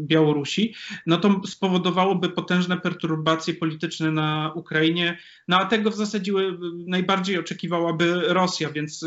Białorusi, 0.00 0.74
no 1.06 1.16
to 1.16 1.40
spowodowałoby 1.46 2.28
potężne 2.28 2.76
perturbacje 2.76 3.54
polityczne 3.54 4.10
na 4.10 4.52
Ukrainie, 4.54 5.18
no 5.48 5.58
a 5.58 5.66
tego 5.66 5.90
w 5.90 5.96
zasadzie 5.96 6.32
najbardziej 6.86 7.38
oczekiwałaby 7.38 8.22
Rosja, 8.28 8.70
więc, 8.70 9.02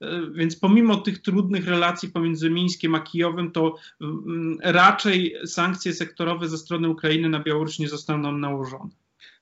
e, 0.00 0.10
więc 0.32 0.56
pomimo 0.56 0.96
tych 0.96 1.18
trudnych 1.22 1.68
relacji 1.68 2.08
pomiędzy 2.08 2.50
Mińskiem 2.50 2.94
a 2.94 3.00
Kijowem, 3.00 3.50
to 3.50 3.76
um, 4.00 4.58
raczej 4.62 5.36
sankcje 5.46 5.92
sektorowe 5.92 6.48
ze 6.48 6.58
strony 6.58 6.88
Ukrainy 6.88 7.28
na 7.28 7.40
Białoruś 7.40 7.78
nie 7.78 7.88
zostaną 7.88 8.32
nałożone. 8.32 8.90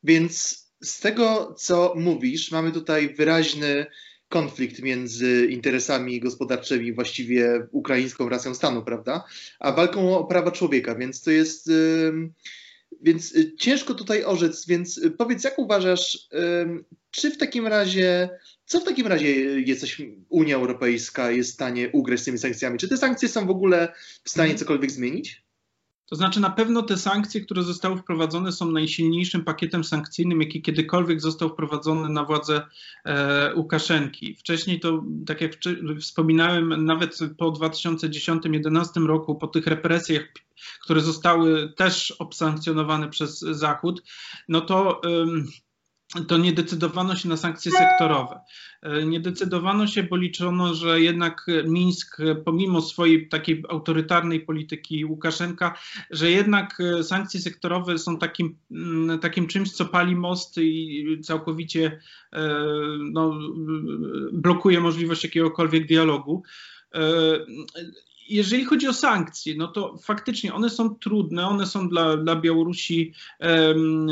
Więc 0.04 0.62
z 0.82 1.00
tego, 1.00 1.54
co 1.58 1.94
mówisz, 1.96 2.50
mamy 2.50 2.72
tutaj 2.72 3.14
wyraźny 3.14 3.86
konflikt 4.28 4.82
między 4.82 5.46
interesami 5.50 6.20
gospodarczymi, 6.20 6.92
właściwie 6.92 7.66
ukraińską 7.70 8.28
racją 8.28 8.54
stanu, 8.54 8.82
prawda, 8.82 9.24
a 9.60 9.72
walką 9.72 10.16
o 10.16 10.24
prawa 10.24 10.50
człowieka, 10.50 10.94
więc 10.94 11.22
to 11.22 11.30
jest. 11.30 11.70
Więc 13.02 13.34
y, 13.34 13.54
ciężko 13.56 13.94
tutaj 13.94 14.24
orzec, 14.24 14.66
więc 14.66 15.00
powiedz, 15.18 15.44
jak 15.44 15.58
uważasz, 15.58 16.28
czy 17.10 17.30
w 17.30 17.38
takim 17.38 17.66
razie, 17.66 18.28
co 18.66 18.80
w 18.80 18.84
takim 18.84 19.06
razie 19.06 19.30
jest 19.60 19.86
Unia 20.28 20.56
Europejska 20.56 21.30
jest 21.30 21.50
w 21.50 21.54
stanie 21.54 21.88
ugrać 21.92 22.20
z 22.20 22.24
tymi 22.24 22.38
sankcjami? 22.38 22.78
Czy 22.78 22.88
te 22.88 22.96
sankcje 22.96 23.28
są 23.28 23.46
w 23.46 23.50
ogóle 23.50 23.92
w 24.24 24.30
stanie 24.30 24.50
mhm. 24.50 24.58
cokolwiek 24.58 24.90
zmienić? 24.90 25.41
To 26.12 26.16
znaczy, 26.16 26.40
na 26.40 26.50
pewno 26.50 26.82
te 26.82 26.96
sankcje, 26.96 27.40
które 27.40 27.62
zostały 27.62 27.96
wprowadzone, 27.96 28.52
są 28.52 28.70
najsilniejszym 28.70 29.44
pakietem 29.44 29.84
sankcyjnym, 29.84 30.40
jaki 30.40 30.62
kiedykolwiek 30.62 31.20
został 31.20 31.48
wprowadzony 31.48 32.08
na 32.08 32.24
władzę 32.24 32.66
e, 33.04 33.54
Łukaszenki. 33.54 34.36
Wcześniej 34.36 34.80
to, 34.80 35.04
tak 35.26 35.40
jak 35.40 35.52
wspominałem, 36.00 36.84
nawet 36.84 37.18
po 37.38 37.52
2010-2011 37.52 39.06
roku, 39.06 39.34
po 39.34 39.46
tych 39.46 39.66
represjach, 39.66 40.22
które 40.82 41.00
zostały 41.00 41.72
też 41.76 42.10
obsankcjonowane 42.10 43.08
przez 43.08 43.38
Zachód, 43.38 44.02
no 44.48 44.60
to 44.60 45.00
to 46.28 46.38
nie 46.38 46.52
decydowano 46.52 47.16
się 47.16 47.28
na 47.28 47.36
sankcje 47.36 47.72
sektorowe. 47.72 48.40
E, 48.82 49.04
nie 49.04 49.20
decydowano 49.20 49.86
się, 49.86 50.02
bo 50.02 50.16
liczono, 50.16 50.74
że 50.74 51.00
jednak 51.00 51.46
Mińsk, 51.66 52.18
pomimo 52.44 52.80
swojej 52.80 53.28
takiej 53.28 53.64
autorytarnej 53.68 54.40
polityki 54.40 55.04
Łukaszenka, 55.04 55.78
że 56.10 56.30
jednak 56.30 56.78
e, 56.80 57.04
sankcje 57.04 57.40
sektorowe 57.40 57.98
są 57.98 58.18
takim, 58.18 58.56
mm, 58.70 59.18
takim 59.18 59.46
czymś, 59.46 59.72
co 59.72 59.84
pali 59.84 60.16
mosty 60.16 60.64
i 60.64 61.20
całkowicie 61.20 62.00
e, 62.32 62.58
no, 63.12 63.38
blokuje 64.32 64.80
możliwość 64.80 65.24
jakiegokolwiek 65.24 65.86
dialogu 65.86 66.42
jeżeli 68.28 68.64
chodzi 68.64 68.88
o 68.88 68.92
sankcje, 68.92 69.54
no 69.56 69.68
to 69.68 69.98
faktycznie 69.98 70.54
one 70.54 70.70
są 70.70 70.94
trudne, 70.94 71.46
one 71.46 71.66
są 71.66 71.88
dla, 71.88 72.16
dla 72.16 72.36
Białorusi 72.36 73.12
um, 73.40 74.06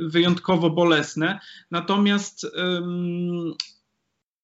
wyjątkowo 0.00 0.70
bolesne, 0.70 1.40
natomiast 1.70 2.46
um, 2.56 3.54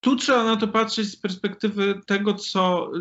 tu 0.01 0.17
trzeba 0.17 0.45
na 0.45 0.57
to 0.57 0.69
patrzeć 0.69 1.09
z 1.09 1.17
perspektywy 1.17 2.01
tego, 2.07 2.35
co, 2.35 2.93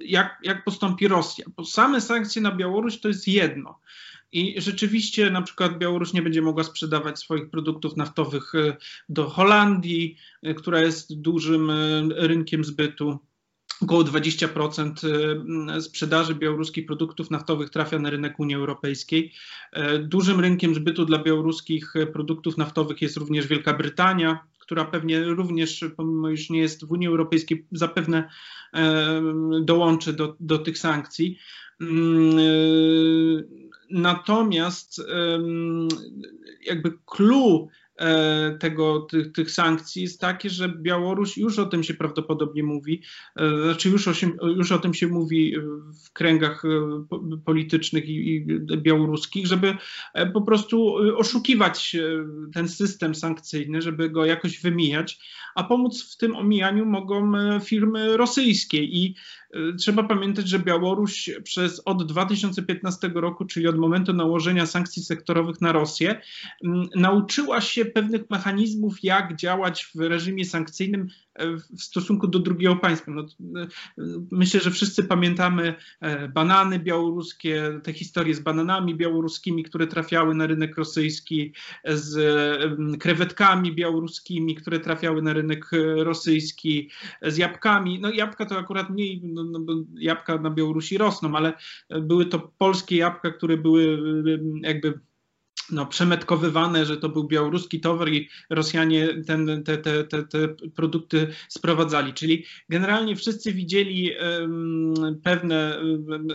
jak, 0.00 0.38
jak 0.42 0.64
postąpi 0.64 1.08
Rosja. 1.08 1.44
Bo 1.56 1.64
same 1.64 2.00
sankcje 2.00 2.42
na 2.42 2.52
Białoruś 2.52 3.00
to 3.00 3.08
jest 3.08 3.28
jedno. 3.28 3.80
I 4.32 4.60
rzeczywiście 4.60 5.30
na 5.30 5.42
przykład 5.42 5.78
Białoruś 5.78 6.12
nie 6.12 6.22
będzie 6.22 6.42
mogła 6.42 6.64
sprzedawać 6.64 7.18
swoich 7.18 7.50
produktów 7.50 7.96
naftowych 7.96 8.52
do 9.08 9.28
Holandii, 9.28 10.16
która 10.56 10.80
jest 10.80 11.20
dużym 11.20 11.70
rynkiem 12.16 12.64
zbytu 12.64 13.18
Około 13.82 14.04
20% 14.04 15.06
y, 15.76 15.80
sprzedaży 15.80 16.34
białoruskich 16.34 16.86
produktów 16.86 17.30
naftowych 17.30 17.70
trafia 17.70 17.98
na 17.98 18.10
rynek 18.10 18.40
Unii 18.40 18.56
Europejskiej. 18.56 19.32
E, 19.72 19.98
dużym 19.98 20.40
rynkiem 20.40 20.74
zbytu 20.74 21.04
dla 21.04 21.18
białoruskich 21.18 21.94
produktów 22.12 22.56
naftowych 22.56 23.02
jest 23.02 23.16
również 23.16 23.46
Wielka 23.46 23.74
Brytania, 23.74 24.38
która 24.58 24.84
pewnie 24.84 25.24
również, 25.24 25.84
pomimo 25.96 26.30
iż 26.30 26.50
nie 26.50 26.58
jest 26.58 26.86
w 26.86 26.92
Unii 26.92 27.08
Europejskiej, 27.08 27.66
zapewne 27.72 28.28
e, 28.74 29.22
dołączy 29.62 30.12
do, 30.12 30.36
do 30.40 30.58
tych 30.58 30.78
sankcji. 30.78 31.38
Mm, 31.80 32.38
e, 32.38 32.42
natomiast 33.90 35.02
jakby 36.66 36.92
clue 37.06 37.68
E, 37.87 37.87
tego, 38.60 39.00
tych, 39.00 39.32
tych 39.32 39.50
sankcji 39.50 40.02
jest 40.02 40.20
takie, 40.20 40.50
że 40.50 40.68
Białoruś, 40.68 41.38
już 41.38 41.58
o 41.58 41.66
tym 41.66 41.82
się 41.82 41.94
prawdopodobnie 41.94 42.62
mówi, 42.62 43.02
e, 43.36 43.62
znaczy 43.62 43.88
już 43.88 44.08
o, 44.08 44.12
już 44.46 44.72
o 44.72 44.78
tym 44.78 44.94
się 44.94 45.06
mówi 45.06 45.54
w 46.04 46.12
kręgach 46.12 46.64
e, 46.64 46.68
politycznych 47.44 48.08
i, 48.08 48.36
i 48.36 48.46
białoruskich, 48.76 49.46
żeby 49.46 49.76
po 50.32 50.42
prostu 50.42 50.94
oszukiwać 51.16 51.96
ten 52.54 52.68
system 52.68 53.14
sankcyjny, 53.14 53.82
żeby 53.82 54.10
go 54.10 54.24
jakoś 54.24 54.60
wymijać, 54.60 55.20
a 55.54 55.64
pomóc 55.64 56.12
w 56.12 56.16
tym 56.16 56.36
omijaniu 56.36 56.86
mogą 56.86 57.32
firmy 57.60 58.16
rosyjskie 58.16 58.84
i 58.84 59.14
Trzeba 59.78 60.02
pamiętać, 60.02 60.48
że 60.48 60.58
Białoruś 60.58 61.30
przez 61.44 61.82
od 61.84 62.06
2015 62.06 63.10
roku, 63.14 63.44
czyli 63.44 63.68
od 63.68 63.78
momentu 63.78 64.12
nałożenia 64.12 64.66
sankcji 64.66 65.02
sektorowych 65.02 65.60
na 65.60 65.72
Rosję, 65.72 66.20
nauczyła 66.96 67.60
się 67.60 67.84
pewnych 67.84 68.30
mechanizmów, 68.30 69.04
jak 69.04 69.36
działać 69.36 69.90
w 69.94 70.00
reżimie 70.00 70.44
sankcyjnym 70.44 71.08
w 71.78 71.82
stosunku 71.82 72.28
do 72.28 72.38
drugiego 72.38 72.76
państwa. 72.76 73.12
No, 73.12 73.26
myślę, 74.30 74.60
że 74.60 74.70
wszyscy 74.70 75.04
pamiętamy 75.04 75.74
e, 76.00 76.28
banany 76.28 76.78
białoruskie, 76.78 77.80
te 77.82 77.92
historie 77.92 78.34
z 78.34 78.40
bananami 78.40 78.94
białoruskimi, 78.94 79.64
które 79.64 79.86
trafiały 79.86 80.34
na 80.34 80.46
rynek 80.46 80.76
rosyjski, 80.76 81.52
z 81.84 82.18
krewetkami 83.00 83.74
białoruskimi, 83.74 84.54
które 84.54 84.80
trafiały 84.80 85.22
na 85.22 85.32
rynek 85.32 85.64
e, 85.72 86.04
rosyjski, 86.04 86.90
z 87.22 87.36
jabłkami. 87.36 88.00
No 88.00 88.10
jabłka 88.10 88.46
to 88.46 88.58
akurat 88.58 88.90
mniej, 88.90 89.20
no, 89.24 89.44
no, 89.44 89.84
jabłka 89.98 90.38
na 90.38 90.50
Białorusi 90.50 90.98
rosną, 90.98 91.36
ale 91.36 91.52
były 91.90 92.26
to 92.26 92.52
polskie 92.58 92.96
jabłka, 92.96 93.30
które 93.30 93.56
były 93.56 93.98
jakby 94.62 95.00
no, 95.72 95.86
przemetkowywane, 95.86 96.86
że 96.86 96.96
to 96.96 97.08
był 97.08 97.24
białoruski 97.24 97.80
towar 97.80 98.08
i 98.08 98.28
Rosjanie 98.50 99.08
ten, 99.26 99.64
te, 99.64 99.78
te, 99.78 100.04
te, 100.04 100.22
te 100.22 100.48
produkty 100.74 101.26
sprowadzali. 101.48 102.14
Czyli 102.14 102.44
generalnie 102.68 103.16
wszyscy 103.16 103.52
widzieli 103.52 104.12
um, 104.40 105.20
pewne 105.22 105.80
um, 106.08 106.28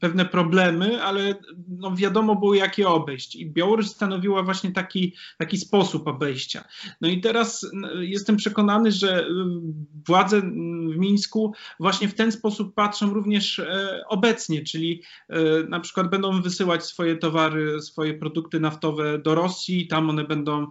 pewne 0.00 0.24
problemy, 0.24 1.02
ale 1.02 1.34
no 1.68 1.96
wiadomo 1.96 2.36
było, 2.36 2.54
jak 2.54 2.78
je 2.78 2.88
obejść. 2.88 3.36
I 3.36 3.50
Białoruś 3.50 3.86
stanowiła 3.86 4.42
właśnie 4.42 4.72
taki, 4.72 5.14
taki 5.38 5.58
sposób 5.58 6.08
obejścia. 6.08 6.64
No 7.00 7.08
i 7.08 7.20
teraz 7.20 7.70
jestem 8.00 8.36
przekonany, 8.36 8.92
że 8.92 9.28
władze 10.06 10.40
w 10.90 10.96
Mińsku 10.96 11.54
właśnie 11.80 12.08
w 12.08 12.14
ten 12.14 12.32
sposób 12.32 12.74
patrzą 12.74 13.14
również 13.14 13.58
e, 13.58 14.00
obecnie, 14.08 14.64
czyli 14.64 15.02
e, 15.28 15.62
na 15.68 15.80
przykład 15.80 16.10
będą 16.10 16.42
wysyłać 16.42 16.84
swoje 16.84 17.16
towary, 17.16 17.82
swoje 17.82 18.14
produkty 18.14 18.60
naftowe 18.60 19.18
do 19.18 19.34
Rosji, 19.34 19.86
tam 19.86 20.10
one 20.10 20.24
będą 20.24 20.66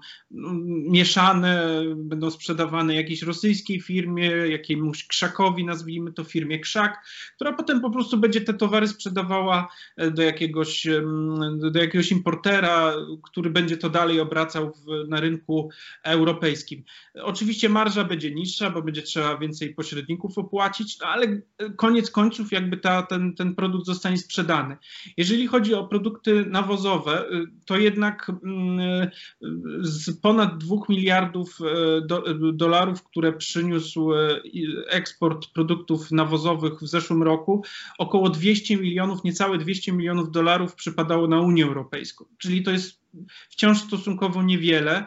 mieszane, 0.90 1.82
będą 1.96 2.32
sprzedawane 2.32 2.96
jakiejś 2.96 3.22
rosyjskiej 3.22 3.82
firmie, 3.82 4.28
jakiemuś 4.30 5.08
krzakowi, 5.08 5.66
nazwijmy 5.66 6.14
to 6.14 6.24
firmie 6.24 6.60
Krzak, 6.60 7.06
która 7.36 7.54
potem 7.54 7.82
po 7.82 7.90
prostu 7.90 8.18
będzie 8.18 8.42
te 8.42 8.54
towary 8.54 8.88
sprzedawać 8.88 9.15
sprzedawała 9.16 9.68
e, 9.98 10.12
do 10.12 10.22
jakiegoś, 10.22 10.88
do 11.72 11.80
jakiegoś 11.80 12.12
importera, 12.12 12.94
który 13.24 13.50
będzie 13.50 13.78
to 13.78 13.90
dalej 13.90 14.20
obracał 14.20 14.74
w, 14.74 15.08
na 15.10 15.20
rynku 15.20 15.70
europejskim. 16.04 16.84
Oczywiście 17.22 17.70
marża 17.70 18.04
będzie 18.04 18.32
niższa, 18.32 18.70
bo 18.70 18.82
będzie 18.82 19.02
trzeba 19.02 19.38
więcej 19.38 19.74
pośredników 19.74 20.38
opłacić, 20.38 21.00
no 21.00 21.08
ale 21.08 21.42
koniec 21.76 22.12
końców 22.12 22.52
jakby 22.52 22.78
ta, 22.78 23.04
ten, 23.04 23.36
ten 23.36 23.56
produkt 23.56 23.86
zostanie 23.86 24.18
sprzedany. 24.18 24.78
Jeżeli 25.18 25.48
chodzi 25.48 25.74
o 25.74 25.88
produkty 25.88 26.46
nawozowe, 26.46 27.26
y, 27.32 27.46
to 27.66 27.78
jednak 27.78 28.32
mm, 28.44 29.10
z 29.82 30.20
ponad 30.22 30.58
2 30.58 30.76
miliardów 30.90 31.60
e, 31.62 32.02
do, 32.02 32.24
dolarów, 32.54 33.04
które 33.04 33.34
przyniósł 33.34 34.14
e, 34.14 34.42
eksport 34.90 35.48
produktów 35.48 36.12
nawozowych 36.12 36.80
w 36.82 36.88
zeszłym 36.88 37.24
roku, 37.24 37.64
około 37.98 38.30
200 38.30 38.78
milionów 38.78 39.05
milionów, 39.06 39.24
niecałe 39.24 39.58
200 39.58 39.92
milionów 39.92 40.32
dolarów 40.32 40.76
przypadało 40.76 41.28
na 41.28 41.42
Unię 41.42 41.66
Europejską. 41.66 42.26
Czyli 42.38 42.64
to 42.64 42.72
jest 42.72 43.02
wciąż 43.50 43.82
stosunkowo 43.82 44.44
niewiele. 44.44 45.06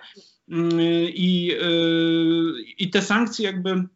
Mm, 0.49 0.81
I, 1.09 1.53
y, 1.53 2.63
i 2.79 2.91
te 2.91 3.03
sankcje 3.03 3.47
jakby 3.47 3.89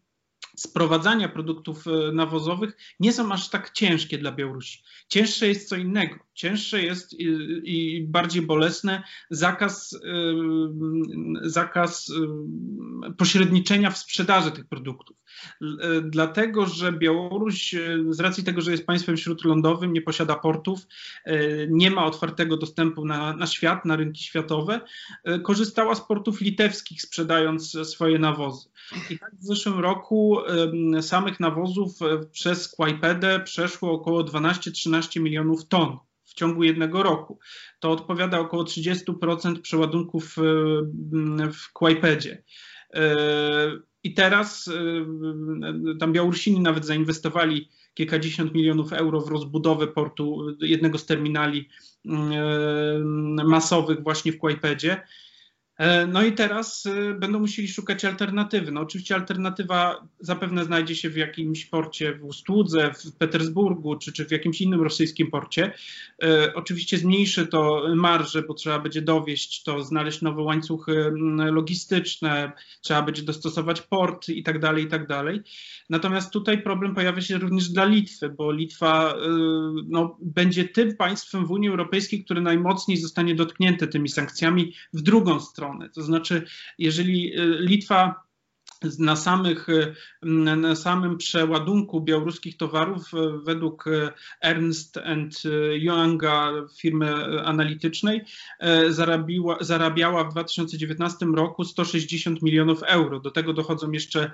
sprowadzania 0.57 1.29
produktów 1.29 1.87
e, 1.87 2.13
nawozowych 2.13 2.77
nie 3.01 3.13
są 3.13 3.33
aż 3.33 3.51
tak 3.51 3.71
ciężkie 3.71 4.19
dla 4.19 4.33
Białorusi. 4.33 4.83
Cięższe 5.09 5.49
jest 5.49 5.69
co 5.69 5.77
innego. 5.77 6.17
Cięższe 6.35 6.83
jest 6.83 7.13
i, 7.13 7.27
i 7.65 8.07
bardziej 8.07 8.43
bolesne 8.43 9.03
zakaz, 9.31 9.95
e, 9.95 10.09
zakaz 11.43 12.11
e, 12.11 13.13
pośredniczenia 13.13 13.91
w 13.91 13.99
sprzedaży 13.99 14.51
tych 14.51 14.67
produktów. 14.67 15.17
Dlatego, 16.03 16.67
że 16.67 16.93
Białoruś 16.93 17.75
z 18.09 18.21
racji 18.21 18.45
tego, 18.45 18.61
że 18.61 18.71
jest 18.71 18.87
państwem 18.87 19.17
śródlądowym, 19.17 19.93
nie 19.93 20.03
posiada 20.03 20.35
portów, 20.35 20.87
nie 21.69 21.91
ma 21.91 22.05
otwartego 22.05 22.57
dostępu 22.57 23.05
na, 23.05 23.37
na 23.37 23.47
świat, 23.47 23.85
na 23.85 23.97
rynki 23.97 24.25
światowe, 24.25 24.81
korzystała 25.43 25.95
z 25.95 26.07
portów 26.07 26.41
litewskich, 26.41 27.03
sprzedając 27.03 27.79
swoje 27.89 28.19
nawozy. 28.19 28.69
I 29.11 29.19
tak 29.19 29.35
w 29.41 29.45
zeszłym 29.45 29.81
roku 29.81 30.39
samych 31.01 31.41
nawozów 31.41 31.99
przez 32.33 32.69
Kłajpedę 32.69 33.41
przeszło 33.41 33.93
około 33.93 34.25
12-13 34.25 35.21
milionów 35.21 35.69
ton 35.69 35.99
w 36.33 36.35
ciągu 36.35 36.63
jednego 36.63 37.03
roku. 37.03 37.39
To 37.81 37.91
odpowiada 37.91 38.41
około 38.41 38.65
30% 38.65 39.61
przeładunków 39.61 40.37
e, 40.39 40.43
w 41.53 41.73
Kłajpedzie. 41.73 42.43
E, 42.95 43.17
I 44.05 44.15
teraz 44.15 44.71
tam 46.01 46.13
Białorusini 46.13 46.61
nawet 46.61 46.87
zainwestowali 46.87 47.69
kilkadziesiąt 47.95 48.55
milionów 48.55 48.93
euro 48.93 49.21
w 49.21 49.29
rozbudowę 49.29 49.87
portu 49.87 50.57
jednego 50.61 50.99
z 50.99 51.07
terminali 51.07 51.69
masowych 53.45 54.03
właśnie 54.03 54.33
w 54.33 54.39
Kłajpedzie. 54.39 55.03
E, 55.79 56.07
no 56.07 56.23
i 56.23 56.33
teraz 56.33 56.87
e, 56.87 57.15
będą 57.15 57.39
musieli 57.39 57.69
szukać 57.69 58.05
alternatywy. 58.05 58.73
No 58.73 58.81
oczywiście 58.81 59.15
alternatywa 59.15 60.07
zapewne 60.21 60.65
znajdzie 60.65 60.97
się 60.97 61.11
w 61.11 61.17
jakimś 61.17 61.67
porcie 61.67 62.15
w 62.15 62.25
Ustłudze, 62.25 62.95
w 62.95 63.13
Petersburgu 63.13 63.97
czy, 63.97 64.13
czy 64.13 64.25
w 64.25 64.31
jakimś 64.31 64.61
innym 64.61 64.83
rosyjskim 64.83 65.31
porcie. 65.31 65.73
E, 66.23 66.55
oczywiście 66.55 66.99
zmniejszy 66.99 67.47
to 67.47 67.85
marże, 67.97 68.43
bo 68.43 68.55
trzeba 68.55 68.79
będzie 68.79 69.03
dowieść 69.03 69.63
to, 69.63 69.83
znaleźć 69.83 70.23
nowe 70.23 70.43
łańcuchy 70.43 71.13
logistyczne, 71.53 72.53
trzeba 72.81 73.03
będzie 73.03 73.23
dostosować 73.23 73.81
port 73.81 74.29
i 74.29 74.43
tak 74.43 74.59
dalej, 74.59 74.85
i 74.85 74.89
tak 74.89 75.07
dalej. 75.07 75.43
Natomiast 75.91 76.33
tutaj 76.33 76.63
problem 76.63 76.95
pojawia 76.95 77.21
się 77.21 77.39
również 77.39 77.69
dla 77.69 77.85
Litwy, 77.85 78.29
bo 78.29 78.53
Litwa 78.53 79.15
no, 79.89 80.17
będzie 80.21 80.65
tym 80.65 80.97
państwem 80.97 81.47
w 81.47 81.51
Unii 81.51 81.69
Europejskiej, 81.69 82.25
które 82.25 82.41
najmocniej 82.41 82.97
zostanie 82.97 83.35
dotknięte 83.35 83.87
tymi 83.87 84.09
sankcjami 84.09 84.73
w 84.93 85.03
drugą 85.03 85.41
stronę 85.41 85.72
To 85.95 86.03
znaczy, 86.03 86.47
jeżeli 86.79 87.41
y, 87.41 87.57
Litwa 87.61 88.23
na, 88.99 89.17
samych, 89.17 89.67
na 90.23 90.77
samym 90.77 91.19
przeładunku 91.19 92.01
białoruskich 92.01 92.57
towarów 92.57 93.15
e, 93.15 93.39
według 93.45 93.87
e, 93.87 94.13
Ernst 94.41 94.99
Younga, 95.73 96.53
firmy 96.79 97.41
analitycznej, 97.45 98.21
zarabiła, 98.89 99.57
zarabiała 99.61 100.25
w 100.25 100.33
2019 100.33 101.27
roku 101.27 101.65
160 101.65 102.43
milionów 102.43 102.83
euro. 102.83 103.21
Do 103.21 103.31
tego 103.31 103.53
dochodzą 103.53 103.93
jeszcze 103.93 104.31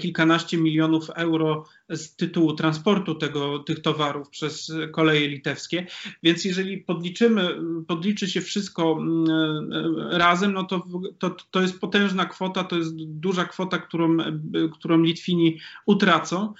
kilkanaście 0.00 0.58
milionów 0.58 1.10
euro 1.10 1.64
z 1.88 2.16
tytułu 2.16 2.52
transportu 2.52 3.14
tego, 3.14 3.58
tych 3.58 3.82
towarów 3.82 4.28
przez 4.28 4.72
koleje 4.92 5.28
litewskie. 5.28 5.86
Więc 6.22 6.44
jeżeli 6.44 6.78
podliczymy, 6.78 7.48
podliczy 7.88 8.28
się 8.28 8.40
wszystko 8.40 8.98
razem, 10.10 10.52
no 10.52 10.64
to, 10.64 10.86
to, 11.18 11.36
to 11.50 11.62
jest 11.62 11.80
potężna 11.80 12.24
kwota, 12.26 12.64
to 12.64 12.76
jest 12.76 12.96
duża 12.96 13.44
kwota, 13.44 13.78
którą, 13.90 14.16
którą 14.72 15.02
Litwini 15.02 15.58
utracą. 15.86 16.54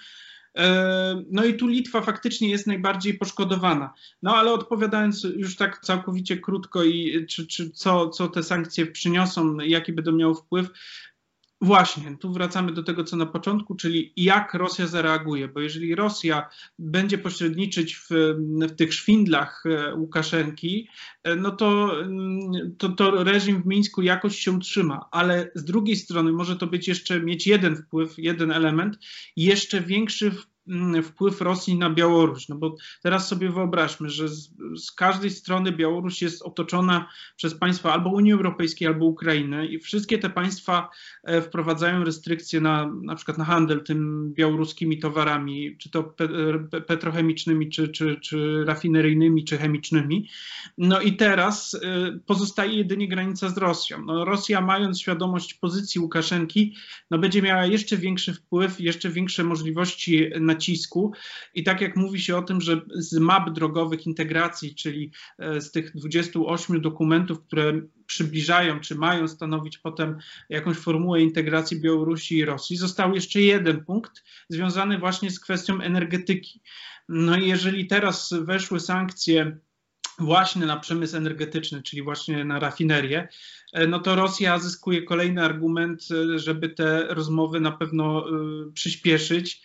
No 1.30 1.44
i 1.44 1.54
tu 1.54 1.66
Litwa 1.66 2.00
faktycznie 2.00 2.48
jest 2.48 2.66
najbardziej 2.66 3.14
poszkodowana. 3.14 3.94
No 4.22 4.36
ale 4.36 4.52
odpowiadając 4.52 5.24
już 5.24 5.56
tak 5.56 5.78
całkowicie 5.78 6.36
krótko 6.36 6.84
i 6.84 7.26
czy, 7.26 7.46
czy 7.46 7.70
co, 7.70 8.08
co 8.08 8.28
te 8.28 8.42
sankcje 8.42 8.86
przyniosą, 8.86 9.56
jaki 9.58 9.92
będą 9.92 10.12
miały 10.12 10.34
wpływ, 10.34 10.68
Właśnie, 11.62 12.16
tu 12.16 12.32
wracamy 12.32 12.72
do 12.72 12.82
tego, 12.82 13.04
co 13.04 13.16
na 13.16 13.26
początku, 13.26 13.74
czyli 13.74 14.12
jak 14.16 14.54
Rosja 14.54 14.86
zareaguje, 14.86 15.48
bo 15.48 15.60
jeżeli 15.60 15.94
Rosja 15.94 16.48
będzie 16.78 17.18
pośredniczyć 17.18 17.96
w, 17.96 18.08
w 18.68 18.76
tych 18.76 18.94
szwindlach 18.94 19.64
e, 19.66 19.94
Łukaszenki, 19.94 20.88
e, 21.22 21.36
no 21.36 21.50
to, 21.50 22.00
mm, 22.00 22.76
to, 22.78 22.88
to 22.88 23.24
reżim 23.24 23.62
w 23.62 23.66
Mińsku 23.66 24.02
jakoś 24.02 24.38
się 24.38 24.52
utrzyma, 24.52 25.08
ale 25.10 25.50
z 25.54 25.64
drugiej 25.64 25.96
strony 25.96 26.32
może 26.32 26.56
to 26.56 26.66
być 26.66 26.88
jeszcze 26.88 27.20
mieć 27.20 27.46
jeden 27.46 27.76
wpływ, 27.76 28.14
jeden 28.18 28.50
element, 28.50 28.98
jeszcze 29.36 29.80
większy 29.80 30.30
Mm, 30.30 30.42
wpływ 31.02 31.40
Rosji 31.40 31.78
na 31.78 31.90
Białoruś. 31.90 32.48
No 32.48 32.56
bo 32.56 32.76
teraz 33.02 33.28
sobie 33.28 33.50
wyobraźmy, 33.50 34.10
że 34.10 34.28
z, 34.28 34.50
z, 34.76 34.92
każdej 34.92 35.30
strony 35.30 35.72
Białoruś 35.72 36.22
jest 36.22 36.42
otoczona 36.42 37.08
przez 37.36 37.54
państwa 37.54 37.92
albo 37.92 38.10
Unii 38.10 38.32
Europejskiej, 38.32 38.88
albo 38.88 39.06
Ukrainy 39.06 39.66
i 39.66 39.78
wszystkie 39.78 40.18
te 40.18 40.30
państwa 40.30 40.90
e, 41.24 41.42
wprowadzają 41.42 42.04
restrykcje 42.04 42.60
na 42.60 42.90
na 43.02 43.14
przykład 43.14 43.38
na 43.38 43.44
handel 43.44 43.84
tym 43.84 44.32
białoruskimi 44.34 44.98
towarami, 44.98 45.76
czy 45.78 45.90
to 45.90 46.14
petrochemicznymi, 46.86 47.68
czy, 47.68 47.88
czy, 47.88 48.16
czy 48.20 48.64
rafineryjnymi, 48.64 49.44
czy 49.44 49.58
chemicznymi. 49.58 50.28
No 50.78 51.00
i 51.00 51.12
teraz 51.12 51.74
e, 51.74 52.18
pozostaje 52.26 52.74
jedynie 52.74 53.08
granica 53.08 53.48
z 53.48 53.58
Rosją. 53.58 54.04
No 54.04 54.24
Rosja 54.24 54.60
mając 54.60 55.00
świadomość 55.00 55.54
pozycji 55.54 56.00
Łukaszenki, 56.00 56.74
no 57.10 57.18
będzie 57.18 57.42
miała 57.42 57.66
jeszcze 57.66 57.96
większy 57.96 58.34
wpływ, 58.34 58.80
jeszcze 58.80 59.10
większe 59.10 59.44
możliwości 59.44 60.30
na 60.40 60.49
nacisku. 60.54 61.12
I 61.54 61.64
tak 61.64 61.80
jak 61.80 61.96
mówi 61.96 62.20
się 62.20 62.36
o 62.36 62.42
tym, 62.42 62.60
że 62.60 62.80
z 62.90 63.18
map 63.18 63.50
drogowych 63.50 64.06
integracji, 64.06 64.74
czyli 64.74 65.12
e, 65.38 65.60
z 65.60 65.70
tych 65.70 65.96
28 65.96 66.80
dokumentów, 66.80 67.42
które 67.46 67.80
przybliżają, 68.06 68.80
czy 68.80 68.94
mają 68.94 69.28
stanowić 69.28 69.78
potem 69.78 70.18
jakąś 70.48 70.76
formułę 70.76 71.20
integracji 71.20 71.80
Białorusi 71.80 72.36
i 72.36 72.44
Rosji, 72.44 72.76
został 72.76 73.14
jeszcze 73.14 73.40
jeden 73.40 73.84
punkt 73.84 74.24
związany 74.48 74.98
właśnie 74.98 75.30
z 75.30 75.40
kwestią 75.40 75.80
energetyki. 75.80 76.60
No 77.08 77.36
i 77.36 77.48
jeżeli 77.48 77.86
teraz 77.86 78.34
weszły 78.40 78.80
sankcje 78.80 79.56
właśnie 80.18 80.66
na 80.66 80.76
przemysł 80.76 81.16
energetyczny, 81.16 81.82
czyli 81.82 82.02
właśnie 82.02 82.44
na 82.44 82.58
rafinerię, 82.58 83.28
e, 83.72 83.86
no 83.86 84.00
to 84.00 84.14
Rosja 84.14 84.58
zyskuje 84.58 85.02
kolejny 85.02 85.44
argument, 85.44 86.08
e, 86.10 86.38
żeby 86.38 86.68
te 86.68 87.06
rozmowy 87.14 87.60
na 87.60 87.72
pewno 87.72 88.24
przyspieszyć 88.74 89.62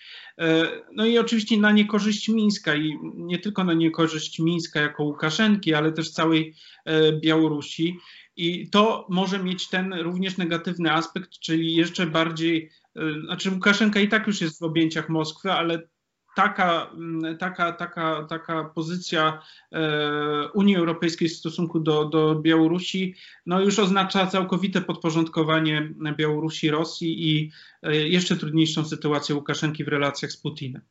no 0.94 1.06
i 1.06 1.18
oczywiście 1.18 1.58
na 1.58 1.72
niekorzyść 1.72 2.30
Mińska 2.30 2.76
i 2.76 2.98
nie 3.16 3.40
tylko 3.40 3.64
na 3.64 3.74
niekorzyść 3.74 4.40
Mińska 4.40 4.82
jako 4.82 5.04
Łukaszenki, 5.04 5.74
ale 5.74 5.92
też 5.92 6.12
całej 6.12 6.56
e, 6.86 7.20
Białorusi. 7.20 8.00
I 8.36 8.70
to 8.70 9.08
może 9.10 9.44
mieć 9.44 9.68
ten 9.68 9.94
również 9.94 10.38
negatywny 10.38 10.92
aspekt, 10.92 11.32
czyli 11.32 11.76
jeszcze 11.76 12.08
bardziej, 12.08 12.70
e, 12.96 13.22
znaczy 13.26 13.52
Łukaszenka 13.52 14.00
i 14.00 14.08
tak 14.08 14.28
już 14.28 14.42
jest 14.42 14.60
w 14.60 14.64
objęciach 14.64 15.10
Moskwy, 15.10 15.52
ale 15.52 15.88
taka, 16.36 16.92
mm, 16.94 17.38
taka, 17.38 17.72
taka, 17.72 18.26
taka 18.30 18.64
pozycja 18.64 19.42
e, 19.72 20.50
Unii 20.54 20.76
Europejskiej 20.76 21.30
w 21.30 21.36
stosunku 21.36 21.80
do, 21.80 22.06
do 22.06 22.36
Białorusi 22.36 23.16
no 23.46 23.62
już 23.62 23.80
oznacza 23.80 24.28
całkowite 24.28 24.82
podporządkowanie 24.82 25.94
Białorusi 26.18 26.70
Rosji 26.70 27.32
i 27.32 27.52
e, 27.84 27.96
jeszcze 27.96 28.36
trudniejszą 28.36 28.86
sytuację 28.86 29.36
Łukaszenki 29.36 29.84
w 29.84 29.88
relacjach 29.88 30.32
z 30.32 30.38
Putinem. 30.38 30.82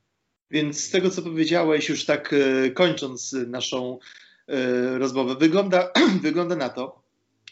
Więc 0.51 0.85
z 0.85 0.91
tego, 0.91 1.11
co 1.11 1.23
powiedziałeś, 1.23 1.89
już 1.89 2.05
tak 2.05 2.33
e, 2.33 2.71
kończąc 2.71 3.33
naszą 3.33 3.99
rozmowę, 4.99 5.37
wygląda, 5.37 5.93
wygląda 6.23 6.57
na 6.57 6.69
to, 6.69 7.03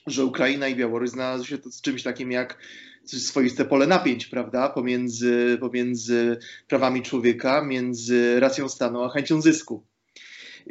że 0.06 0.24
Ukraina 0.24 0.68
i 0.68 0.76
Białoruś 0.76 1.10
znalazły 1.10 1.46
się 1.46 1.56
z 1.56 1.80
czymś 1.80 2.02
takim 2.02 2.32
jak 2.32 2.58
swoiste 3.04 3.64
pole 3.64 3.86
napięć, 3.86 4.26
prawda, 4.26 4.68
pomiędzy, 4.68 5.58
pomiędzy 5.60 6.38
prawami 6.68 7.02
człowieka, 7.02 7.64
między 7.64 8.40
racją 8.40 8.68
stanu 8.68 9.02
a 9.02 9.08
chęcią 9.08 9.40
zysku. 9.40 9.86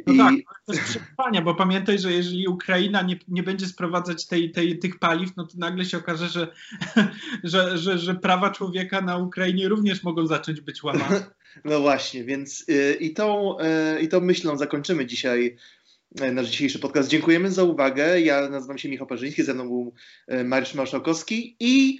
No 0.06 0.12
I... 0.12 0.18
tak, 0.18 0.60
to 0.66 0.72
jest 0.72 0.84
przetrwania, 0.84 1.42
bo 1.42 1.54
pamiętaj, 1.54 1.98
że 1.98 2.12
jeżeli 2.12 2.48
Ukraina 2.48 3.02
nie, 3.02 3.18
nie 3.28 3.42
będzie 3.42 3.66
sprowadzać 3.66 4.26
tej, 4.26 4.50
tej, 4.50 4.78
tych 4.78 4.98
paliw, 4.98 5.36
no 5.36 5.46
to 5.46 5.58
nagle 5.58 5.84
się 5.84 5.98
okaże, 5.98 6.28
że, 6.28 6.52
że, 7.44 7.78
że, 7.78 7.98
że 7.98 8.14
prawa 8.14 8.50
człowieka 8.50 9.00
na 9.00 9.16
Ukrainie 9.16 9.68
również 9.68 10.02
mogą 10.02 10.26
zacząć 10.26 10.60
być 10.60 10.82
łamane. 10.82 11.24
No 11.64 11.80
właśnie, 11.80 12.24
więc 12.24 12.64
y, 12.68 12.96
i, 13.00 13.14
tą, 13.14 13.56
y, 13.60 14.00
i 14.00 14.08
tą 14.08 14.20
myślą 14.20 14.56
zakończymy 14.56 15.06
dzisiaj 15.06 15.56
y, 16.20 16.32
nasz 16.32 16.48
dzisiejszy 16.48 16.78
podcast. 16.78 17.08
Dziękujemy 17.08 17.50
za 17.50 17.64
uwagę. 17.64 18.20
Ja 18.20 18.48
nazywam 18.48 18.78
się 18.78 18.88
Michał 18.88 19.06
Parzyński, 19.06 19.42
ze 19.42 19.54
mną 19.54 19.68
był 19.68 19.94
Mariusz 20.44 20.74
Marszałkowski 20.74 21.56
i 21.60 21.98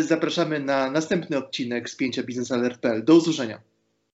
zapraszamy 0.00 0.60
na 0.60 0.90
następny 0.90 1.38
odcinek 1.38 1.90
z 1.90 1.96
pięcia 1.96 2.22
Business 2.22 2.52
Alert.pl. 2.52 3.04
Do 3.04 3.14
usłyszenia. 3.14 3.60